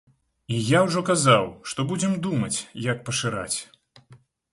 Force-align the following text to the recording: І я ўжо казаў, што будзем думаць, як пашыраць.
І 0.53 0.59
я 0.67 0.79
ўжо 0.85 1.03
казаў, 1.09 1.45
што 1.71 1.85
будзем 1.91 2.15
думаць, 2.27 2.57
як 2.87 3.05
пашыраць. 3.11 3.57